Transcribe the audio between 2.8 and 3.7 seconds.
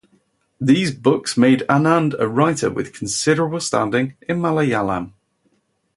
considerable